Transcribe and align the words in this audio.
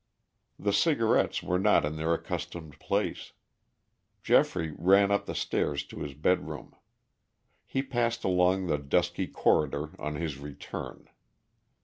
The 0.57 0.73
cigarettes 0.73 1.43
were 1.43 1.59
not 1.59 1.85
in 1.85 1.95
their 1.95 2.11
accustomed 2.11 2.79
place. 2.79 3.33
Geoffrey 4.23 4.73
ran 4.75 5.11
up 5.11 5.27
the 5.27 5.35
stairs 5.35 5.85
to 5.85 5.99
his 5.99 6.15
bedroom. 6.15 6.73
He 7.67 7.83
passed 7.83 8.23
along 8.23 8.65
the 8.65 8.79
dusky 8.79 9.27
corridor 9.27 9.91
on 10.01 10.15
his 10.15 10.39
return. 10.39 11.07